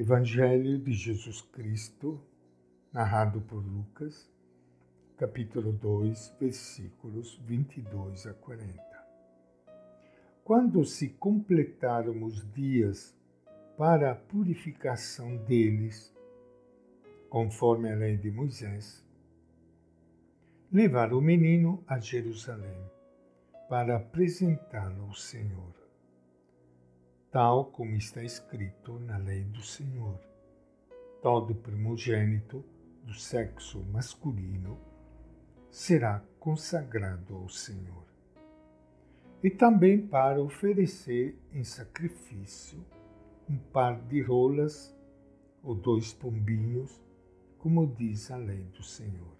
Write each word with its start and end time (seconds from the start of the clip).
Evangelho 0.00 0.78
de 0.78 0.92
Jesus 0.92 1.42
Cristo, 1.42 2.20
narrado 2.92 3.40
por 3.40 3.58
Lucas, 3.66 4.30
capítulo 5.16 5.72
2, 5.72 6.36
versículos 6.38 7.34
22 7.44 8.28
a 8.28 8.34
40. 8.34 8.80
Quando 10.44 10.84
se 10.84 11.08
completaram 11.08 12.22
os 12.22 12.48
dias 12.52 13.12
para 13.76 14.12
a 14.12 14.14
purificação 14.14 15.36
deles, 15.38 16.14
conforme 17.28 17.90
a 17.90 17.96
lei 17.96 18.16
de 18.16 18.30
Moisés, 18.30 19.04
levaram 20.70 21.18
o 21.18 21.20
menino 21.20 21.82
a 21.88 21.98
Jerusalém 21.98 22.88
para 23.68 23.96
apresentá-lo 23.96 25.06
ao 25.06 25.14
Senhor 25.14 25.77
tal 27.38 27.66
como 27.66 27.94
está 27.94 28.24
escrito 28.24 28.98
na 28.98 29.16
lei 29.16 29.44
do 29.44 29.62
Senhor. 29.62 30.18
Todo 31.22 31.54
primogênito 31.54 32.64
do 33.04 33.14
sexo 33.14 33.78
masculino 33.92 34.76
será 35.70 36.20
consagrado 36.40 37.36
ao 37.36 37.48
Senhor. 37.48 38.02
E 39.40 39.48
também 39.48 40.04
para 40.04 40.42
oferecer 40.42 41.38
em 41.52 41.62
sacrifício 41.62 42.84
um 43.48 43.56
par 43.56 44.00
de 44.08 44.20
rolas 44.20 44.92
ou 45.62 45.76
dois 45.76 46.12
pombinhos, 46.12 47.00
como 47.58 47.86
diz 47.86 48.32
a 48.32 48.36
lei 48.36 48.64
do 48.76 48.82
Senhor. 48.82 49.36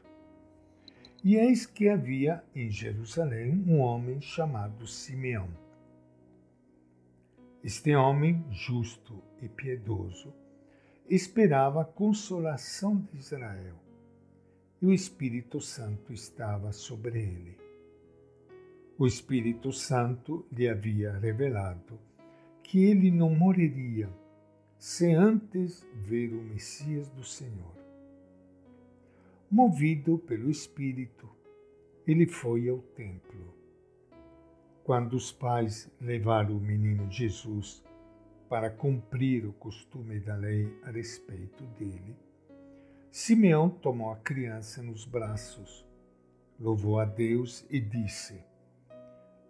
E 1.24 1.34
eis 1.34 1.66
que 1.66 1.88
havia 1.88 2.44
em 2.54 2.70
Jerusalém 2.70 3.64
um 3.66 3.80
homem 3.80 4.20
chamado 4.20 4.86
Simeão 4.86 5.48
este 7.68 7.94
homem 7.94 8.46
justo 8.50 9.22
e 9.42 9.46
piedoso 9.46 10.32
esperava 11.06 11.82
a 11.82 11.84
consolação 11.84 12.96
de 12.96 13.18
Israel 13.18 13.74
e 14.80 14.86
o 14.86 14.90
Espírito 14.90 15.60
Santo 15.60 16.10
estava 16.10 16.72
sobre 16.72 17.18
ele. 17.18 17.58
O 18.96 19.06
Espírito 19.06 19.70
Santo 19.70 20.46
lhe 20.50 20.66
havia 20.66 21.12
revelado 21.18 22.00
que 22.62 22.84
ele 22.84 23.10
não 23.10 23.34
morreria 23.34 24.08
sem 24.78 25.14
antes 25.14 25.86
ver 25.94 26.32
o 26.32 26.42
Messias 26.42 27.10
do 27.10 27.22
Senhor. 27.22 27.76
Movido 29.50 30.16
pelo 30.16 30.50
Espírito, 30.50 31.28
ele 32.06 32.26
foi 32.26 32.66
ao 32.66 32.78
templo 32.78 33.27
quando 34.88 35.12
os 35.12 35.30
pais 35.30 35.92
levaram 36.00 36.56
o 36.56 36.60
menino 36.60 37.10
Jesus 37.10 37.84
para 38.48 38.70
cumprir 38.70 39.44
o 39.44 39.52
costume 39.52 40.18
da 40.18 40.34
lei 40.34 40.80
a 40.82 40.90
respeito 40.90 41.62
dele, 41.78 42.16
Simeão 43.10 43.68
tomou 43.68 44.10
a 44.10 44.16
criança 44.16 44.82
nos 44.82 45.04
braços, 45.04 45.86
louvou 46.58 46.98
a 46.98 47.04
Deus 47.04 47.66
e 47.68 47.78
disse: 47.78 48.42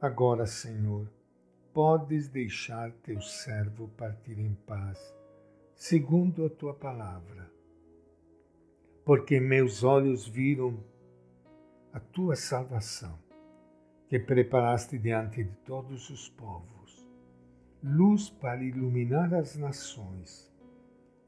Agora, 0.00 0.44
Senhor, 0.44 1.08
podes 1.72 2.26
deixar 2.26 2.90
teu 2.90 3.20
servo 3.20 3.86
partir 3.96 4.40
em 4.40 4.54
paz, 4.66 4.98
segundo 5.72 6.46
a 6.46 6.50
tua 6.50 6.74
palavra. 6.74 7.48
Porque 9.04 9.38
meus 9.38 9.84
olhos 9.84 10.26
viram 10.26 10.82
a 11.92 12.00
tua 12.00 12.34
salvação 12.34 13.27
que 14.08 14.18
preparaste 14.18 14.98
diante 14.98 15.44
de 15.44 15.54
todos 15.66 16.08
os 16.08 16.30
povos, 16.30 17.06
luz 17.82 18.30
para 18.30 18.64
iluminar 18.64 19.34
as 19.34 19.54
nações 19.56 20.50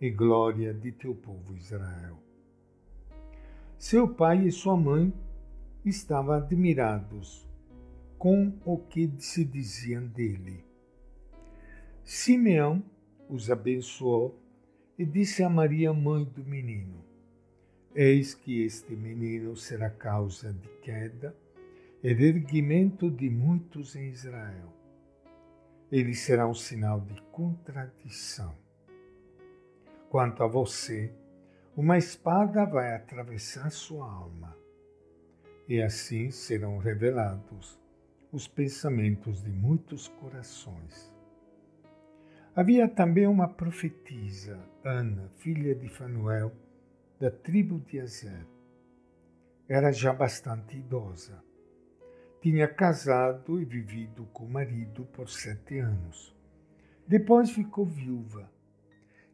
e 0.01 0.09
glória 0.09 0.73
de 0.73 0.91
teu 0.91 1.15
povo 1.15 1.55
Israel. 1.55 2.17
Seu 3.79 4.09
pai 4.09 4.47
e 4.47 4.51
sua 4.51 4.79
mãe 4.79 5.13
estavam 5.85 6.35
admirados 6.35 7.47
com 8.19 8.59
o 8.65 8.79
que 8.79 9.13
se 9.19 9.45
diziam 9.45 10.07
dele. 10.07 10.65
Simeão 12.03 12.83
os 13.29 13.51
abençoou 13.51 14.39
e 14.99 15.05
disse 15.05 15.43
a 15.43 15.51
Maria, 15.51 15.93
mãe 15.93 16.25
do 16.25 16.45
menino: 16.45 17.05
Eis 17.95 18.35
que 18.35 18.63
este 18.63 18.97
menino 18.97 19.55
será 19.55 19.91
causa 19.91 20.53
de 20.53 20.69
queda 20.83 21.35
erguimento 22.03 23.11
de 23.11 23.29
muitos 23.29 23.95
em 23.95 24.09
Israel. 24.09 24.73
Ele 25.93 26.15
será 26.15 26.49
um 26.49 26.55
sinal 26.55 27.01
de 27.01 27.21
contradição. 27.31 28.57
Quanto 30.09 30.43
a 30.43 30.47
você, 30.47 31.13
uma 31.77 31.99
espada 31.99 32.65
vai 32.65 32.95
atravessar 32.95 33.71
sua 33.71 34.11
alma, 34.11 34.57
e 35.69 35.83
assim 35.83 36.31
serão 36.31 36.79
revelados 36.79 37.79
os 38.33 38.49
pensamentos 38.49 39.43
de 39.43 39.51
muitos 39.51 40.09
corações. 40.09 41.15
Havia 42.57 42.89
também 42.89 43.27
uma 43.27 43.47
profetisa, 43.47 44.59
Ana, 44.83 45.29
filha 45.37 45.75
de 45.75 45.89
Fanuel, 45.89 46.53
da 47.21 47.31
tribo 47.31 47.79
de 47.79 48.01
Azer. 48.01 48.47
Era 49.69 49.93
já 49.93 50.13
bastante 50.13 50.79
idosa 50.79 51.50
tinha 52.41 52.67
casado 52.67 53.61
e 53.61 53.65
vivido 53.65 54.25
com 54.33 54.45
o 54.45 54.51
marido 54.51 55.05
por 55.07 55.29
sete 55.29 55.79
anos. 55.79 56.35
Depois 57.07 57.51
ficou 57.51 57.85
viúva 57.85 58.51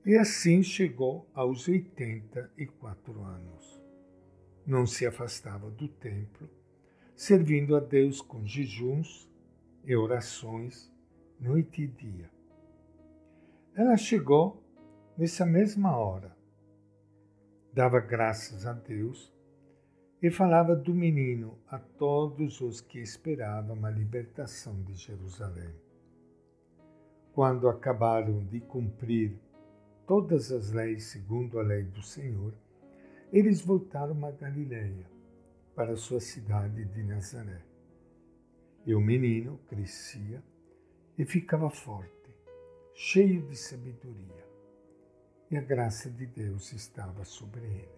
e 0.05 0.17
assim 0.17 0.63
chegou 0.63 1.29
aos 1.35 1.69
84 1.69 3.23
anos. 3.23 3.83
Não 4.67 4.87
se 4.87 5.07
afastava 5.07 5.71
do 5.71 5.87
templo, 5.87 6.49
servindo 7.15 7.77
a 7.77 7.81
Deus 7.81 8.21
com 8.21 8.45
jejuns 8.45 9.31
e 9.85 9.95
orações 9.95 10.93
noite 11.39 11.83
e 11.83 11.87
dia. 11.87 12.31
Ela 13.75 13.97
chegou 13.97 14.63
nessa 15.17 15.45
mesma 15.47 15.97
hora, 15.97 16.37
dava 17.73 18.01
graças 18.01 18.67
a 18.67 18.73
Deus 18.73 19.36
e 20.23 20.31
falava 20.31 20.75
do 20.75 20.95
menino 20.95 21.59
a 21.69 21.79
todos 21.79 22.61
os 22.61 22.81
que 22.81 22.99
esperavam 22.99 23.85
a 23.85 23.91
libertação 23.91 24.83
de 24.83 24.95
Jerusalém. 24.95 25.75
Quando 27.33 27.69
acabaram 27.69 28.45
de 28.47 28.61
cumprir 28.61 29.39
todas 30.07 30.51
as 30.51 30.73
leis 30.73 31.05
segundo 31.05 31.59
a 31.59 31.63
lei 31.63 31.83
do 31.83 32.03
Senhor, 32.03 32.55
eles 33.33 33.61
voltaram 33.61 34.25
a 34.25 34.31
Galiléia, 34.31 35.07
para 35.75 35.95
sua 35.95 36.21
cidade 36.21 36.87
de 36.87 37.03
Nazaré. 37.03 37.61
E 38.87 38.95
o 38.95 39.01
menino 39.01 39.59
crescia 39.69 40.43
e 41.19 41.27
ficava 41.27 41.69
forte, 41.69 42.31
cheio 42.95 43.43
de 43.43 43.57
sabedoria, 43.57 44.47
e 45.51 45.57
a 45.57 45.61
graça 45.61 46.09
de 46.09 46.25
Deus 46.27 46.73
estava 46.73 47.25
sobre 47.25 47.67
ele. 47.67 47.96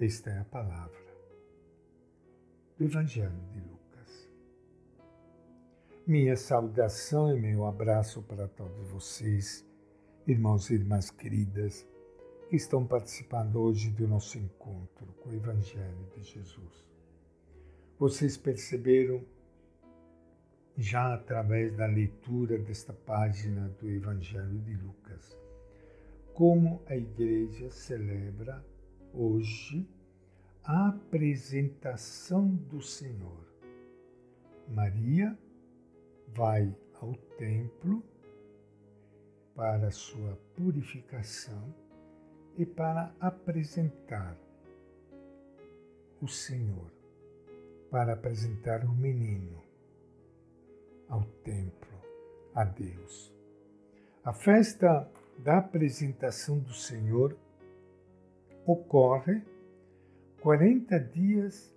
Esta 0.00 0.28
é 0.28 0.40
a 0.40 0.44
palavra 0.44 0.98
do 2.76 2.84
Evangelho 2.84 3.40
de 3.52 3.60
Lucas. 3.60 4.28
Minha 6.04 6.36
saudação 6.36 7.34
e 7.34 7.40
meu 7.40 7.64
abraço 7.64 8.20
para 8.24 8.48
todos 8.48 8.88
vocês, 8.88 9.64
irmãos 10.26 10.68
e 10.68 10.74
irmãs 10.74 11.12
queridas, 11.12 11.86
que 12.50 12.56
estão 12.56 12.84
participando 12.84 13.54
hoje 13.54 13.88
do 13.92 14.08
nosso 14.08 14.36
encontro 14.36 15.06
com 15.22 15.28
o 15.28 15.34
Evangelho 15.34 16.10
de 16.16 16.24
Jesus. 16.24 16.84
Vocês 17.96 18.36
perceberam, 18.36 19.24
já 20.76 21.14
através 21.14 21.72
da 21.76 21.86
leitura 21.86 22.58
desta 22.58 22.92
página 22.92 23.68
do 23.78 23.88
Evangelho 23.88 24.58
de 24.58 24.74
Lucas, 24.74 25.38
como 26.34 26.82
a 26.88 26.96
igreja 26.96 27.70
celebra 27.70 28.73
hoje 29.14 29.88
a 30.64 30.88
apresentação 30.88 32.48
do 32.48 32.80
Senhor. 32.82 33.44
Maria 34.68 35.38
vai 36.28 36.74
ao 37.00 37.14
templo 37.38 38.02
para 39.54 39.90
sua 39.90 40.36
purificação 40.56 41.74
e 42.56 42.64
para 42.64 43.14
apresentar 43.20 44.36
o 46.20 46.26
Senhor, 46.26 46.90
para 47.90 48.14
apresentar 48.14 48.84
o 48.84 48.92
menino 48.92 49.62
ao 51.08 51.22
templo, 51.44 52.00
a 52.54 52.64
Deus. 52.64 53.32
A 54.24 54.32
festa 54.32 55.08
da 55.38 55.58
apresentação 55.58 56.58
do 56.58 56.72
Senhor 56.72 57.36
ocorre 58.66 59.42
40 60.40 60.98
dias 61.00 61.74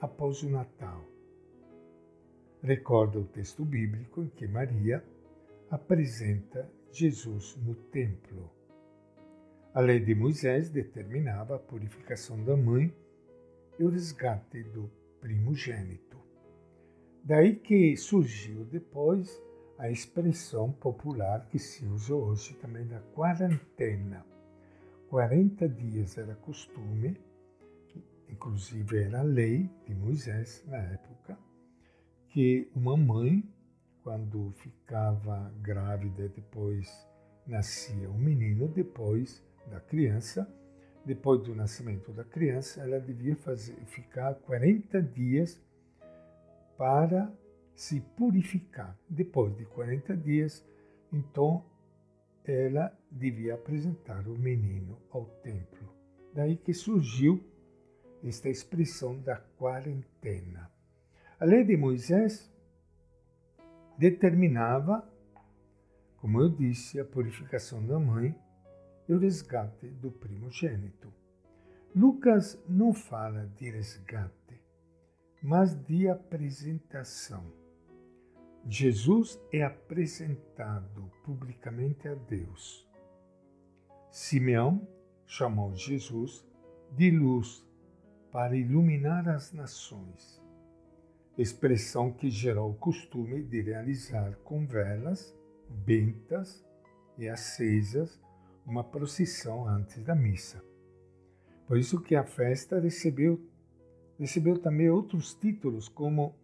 após 0.00 0.42
o 0.42 0.50
Natal. 0.50 1.04
Recorda 2.62 3.18
o 3.18 3.24
texto 3.24 3.64
bíblico 3.64 4.22
em 4.22 4.28
que 4.28 4.46
Maria 4.46 5.04
apresenta 5.70 6.70
Jesus 6.92 7.56
no 7.56 7.74
templo. 7.74 8.50
A 9.74 9.80
lei 9.80 10.00
de 10.00 10.14
Moisés 10.14 10.70
determinava 10.70 11.56
a 11.56 11.58
purificação 11.58 12.42
da 12.44 12.56
mãe 12.56 12.94
e 13.78 13.84
o 13.84 13.88
resgate 13.88 14.62
do 14.62 14.90
primogênito. 15.20 16.18
Daí 17.24 17.56
que 17.56 17.96
surgiu 17.96 18.64
depois 18.64 19.40
a 19.78 19.90
expressão 19.90 20.70
popular 20.72 21.46
que 21.48 21.58
se 21.58 21.84
usa 21.86 22.14
hoje 22.14 22.54
também 22.54 22.86
da 22.86 23.00
quarentena. 23.00 24.29
40 25.10 25.68
dias 25.68 26.16
era 26.16 26.36
costume, 26.36 27.20
inclusive 28.28 29.02
era 29.02 29.22
lei 29.22 29.68
de 29.84 29.92
Moisés 29.92 30.64
na 30.68 30.76
época, 30.76 31.36
que 32.28 32.70
uma 32.76 32.96
mãe, 32.96 33.42
quando 34.04 34.52
ficava 34.52 35.52
grávida, 35.60 36.28
depois 36.28 36.88
nascia 37.44 38.08
um 38.08 38.18
menino, 38.18 38.68
depois 38.68 39.44
da 39.66 39.80
criança, 39.80 40.48
depois 41.04 41.42
do 41.42 41.56
nascimento 41.56 42.12
da 42.12 42.22
criança, 42.22 42.80
ela 42.80 43.00
devia 43.00 43.34
fazer, 43.34 43.74
ficar 43.86 44.34
40 44.36 45.02
dias 45.02 45.60
para 46.78 47.32
se 47.74 48.00
purificar. 48.16 48.96
Depois 49.08 49.56
de 49.56 49.64
40 49.64 50.16
dias, 50.16 50.64
então 51.12 51.64
ela 52.44 52.96
devia 53.10 53.54
apresentar 53.54 54.26
o 54.26 54.38
menino 54.38 54.98
ao 55.10 55.26
templo. 55.42 55.88
Daí 56.34 56.56
que 56.56 56.72
surgiu 56.72 57.42
esta 58.22 58.48
expressão 58.48 59.18
da 59.20 59.36
quarentena. 59.36 60.70
A 61.38 61.44
lei 61.44 61.64
de 61.64 61.76
Moisés 61.76 62.50
determinava, 63.98 65.08
como 66.18 66.40
eu 66.40 66.48
disse, 66.48 67.00
a 67.00 67.04
purificação 67.04 67.84
da 67.86 67.98
mãe 67.98 68.34
e 69.08 69.14
o 69.14 69.18
resgate 69.18 69.88
do 69.88 70.10
primogênito. 70.10 71.12
Lucas 71.94 72.62
não 72.68 72.92
fala 72.92 73.46
de 73.56 73.70
resgate, 73.70 74.60
mas 75.42 75.74
de 75.74 76.08
apresentação. 76.08 77.59
Jesus 78.66 79.40
é 79.52 79.62
apresentado 79.62 81.10
publicamente 81.24 82.06
a 82.06 82.14
Deus. 82.14 82.86
Simeão 84.10 84.86
chamou 85.26 85.74
Jesus 85.74 86.44
de 86.92 87.10
luz 87.10 87.66
para 88.30 88.56
iluminar 88.56 89.28
as 89.28 89.52
nações, 89.52 90.40
expressão 91.38 92.12
que 92.12 92.30
gerou 92.30 92.70
o 92.70 92.76
costume 92.76 93.42
de 93.42 93.60
realizar 93.60 94.36
com 94.44 94.66
velas, 94.66 95.34
bentas 95.68 96.64
e 97.16 97.28
acesas 97.28 98.20
uma 98.66 98.84
procissão 98.84 99.66
antes 99.66 100.02
da 100.02 100.14
missa. 100.14 100.62
Por 101.66 101.78
isso 101.78 102.00
que 102.00 102.14
a 102.14 102.24
festa 102.24 102.78
recebeu, 102.78 103.40
recebeu 104.18 104.58
também 104.58 104.90
outros 104.90 105.34
títulos, 105.34 105.88
como 105.88 106.34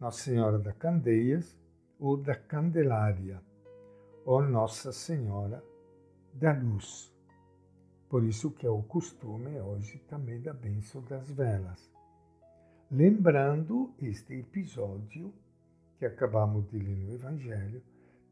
Nossa 0.00 0.22
Senhora 0.22 0.58
da 0.58 0.72
Candeias 0.72 1.60
ou 1.98 2.16
da 2.16 2.34
Candelária, 2.34 3.42
ou 4.24 4.40
Nossa 4.40 4.92
Senhora 4.92 5.62
da 6.32 6.54
Luz. 6.54 7.14
Por 8.08 8.24
isso 8.24 8.50
que 8.50 8.66
é 8.66 8.70
o 8.70 8.82
costume 8.82 9.60
hoje 9.60 9.98
também 10.08 10.40
da 10.40 10.54
bênção 10.54 11.02
das 11.02 11.30
velas. 11.30 11.92
Lembrando 12.90 13.92
este 14.00 14.40
episódio 14.40 15.34
que 15.98 16.06
acabamos 16.06 16.66
de 16.70 16.78
ler 16.78 16.96
no 16.96 17.12
Evangelho, 17.12 17.82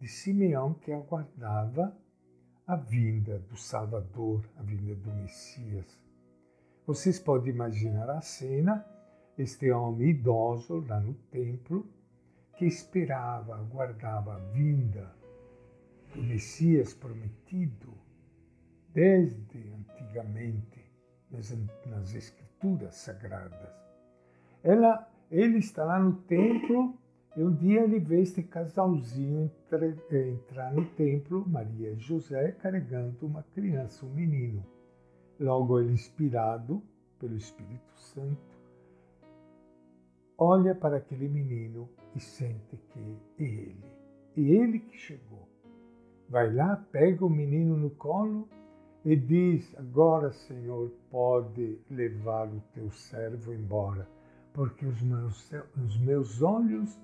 de 0.01 0.09
Simeão 0.09 0.73
que 0.73 0.91
aguardava 0.91 1.95
a 2.67 2.77
vinda 2.77 3.41
do 3.41 3.59
Salvador, 3.59 4.43
a 4.57 4.63
vinda 4.63 4.95
do 4.95 5.13
Messias. 5.13 6.01
Vocês 6.87 7.19
podem 7.19 7.53
imaginar 7.53 8.09
a 8.09 8.23
cena, 8.23 8.87
este 9.39 9.71
homem 9.71 10.11
idoso 10.11 10.85
lá 10.89 11.01
no 11.01 11.15
templo, 11.31 11.87
que 12.57 12.67
esperava, 12.67 13.57
aguardava 13.57 14.35
a 14.35 14.39
vinda 14.53 15.15
do 16.13 16.23
Messias 16.23 16.93
prometido 16.93 17.97
desde 18.93 19.73
antigamente 19.73 20.85
nas, 21.31 21.57
nas 21.87 22.15
escrituras 22.15 22.97
sagradas. 22.97 23.71
Ela, 24.63 25.09
ele 25.31 25.59
está 25.59 25.85
lá 25.85 26.01
no 26.01 26.15
templo 26.23 26.99
e 27.37 27.45
um 27.45 27.55
dia 27.55 27.85
ele 27.85 28.01
vê 28.01 28.23
este 28.23 28.43
casalzinho 28.43 29.49
entrar 30.11 30.73
no 30.73 30.85
templo, 30.85 31.49
Maria 31.49 31.93
e 31.93 31.99
José, 32.01 32.51
carregando 32.53 33.25
uma 33.25 33.45
criança, 33.55 34.05
um 34.05 34.13
menino. 34.13 34.67
Logo 35.39 35.79
ele, 35.79 35.93
inspirado 35.93 36.83
pelo 37.21 37.37
Espírito 37.37 37.93
Santo, 37.95 38.58
olha 40.39 40.75
para 40.75 40.99
aquele 40.99 41.29
menino 41.29 41.89
e 42.15 42.21
sente 42.21 42.77
que 42.77 43.19
é 43.39 43.43
ele. 43.43 43.85
É 44.37 44.41
ele 44.41 44.79
que 44.79 44.97
chegou. 44.97 45.49
Vai 46.29 46.55
lá, 46.55 46.77
pega 46.93 47.27
o 47.27 47.31
menino 47.31 47.77
no 47.77 47.91
colo 47.91 48.49
e 49.05 49.17
diz: 49.17 49.75
Agora, 49.77 50.31
Senhor, 50.31 50.91
pode 51.11 51.81
levar 51.91 52.47
o 52.49 52.61
teu 52.73 52.91
servo 52.91 53.53
embora, 53.53 54.09
porque 54.53 54.87
os 54.87 55.03
meus, 55.03 55.51
os 55.77 55.99
meus 55.99 56.41
olhos 56.41 56.99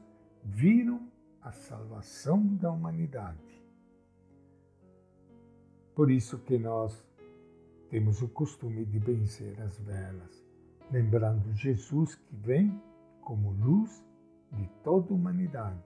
viram 0.44 1.08
a 1.42 1.50
salvação 1.50 2.46
da 2.56 2.70
humanidade. 2.70 3.38
Por 5.94 6.10
isso 6.10 6.38
que 6.38 6.58
nós 6.58 7.04
temos 7.88 8.20
o 8.20 8.28
costume 8.28 8.84
de 8.84 8.98
benzer 8.98 9.60
as 9.62 9.78
velas, 9.78 10.44
lembrando 10.90 11.54
Jesus 11.54 12.16
que 12.16 12.36
vem 12.36 12.80
como 13.24 13.50
luz 13.52 14.04
de 14.52 14.68
toda 14.82 15.12
a 15.12 15.16
humanidade. 15.16 15.82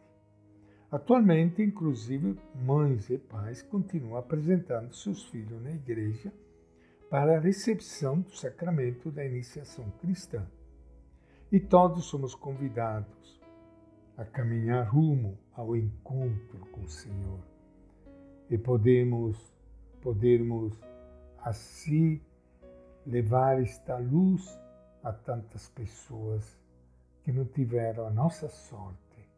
Atualmente, 0.90 1.62
inclusive, 1.62 2.38
mães 2.54 3.08
e 3.10 3.18
pais 3.18 3.62
continuam 3.62 4.16
apresentando 4.16 4.94
seus 4.94 5.24
filhos 5.24 5.62
na 5.62 5.70
igreja 5.70 6.32
para 7.10 7.36
a 7.36 7.40
recepção 7.40 8.20
do 8.20 8.30
sacramento 8.30 9.10
da 9.10 9.24
iniciação 9.24 9.90
cristã. 10.00 10.46
E 11.50 11.58
todos 11.58 12.04
somos 12.04 12.34
convidados 12.34 13.40
a 14.16 14.24
caminhar 14.24 14.86
rumo 14.88 15.38
ao 15.54 15.76
encontro 15.76 16.58
com 16.72 16.80
o 16.82 16.88
Senhor 16.88 17.40
e 18.50 18.56
podemos 18.56 19.54
podermos 20.00 20.78
assim 21.38 22.20
levar 23.06 23.60
esta 23.62 23.96
luz 23.96 24.58
a 25.02 25.12
tantas 25.12 25.68
pessoas 25.68 26.57
que 27.28 27.32
não 27.32 27.44
tiveram 27.44 28.06
a 28.06 28.10
nossa 28.10 28.48
sorte 28.48 29.28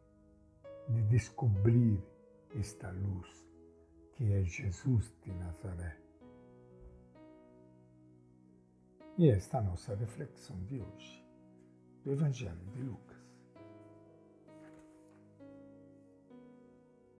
de 0.87 1.01
descobrir 1.09 2.01
esta 2.57 2.89
luz 2.89 3.27
que 4.13 4.31
é 4.31 4.45
Jesus 4.45 5.13
de 5.21 5.33
Nazaré. 5.33 5.97
E 9.17 9.29
esta 9.29 9.57
é 9.57 9.59
a 9.59 9.63
nossa 9.63 9.93
reflexão 9.93 10.57
de 10.63 10.79
hoje 10.79 11.27
do 12.05 12.13
Evangelho 12.13 12.65
de 12.71 12.81
Lucas. 12.81 13.10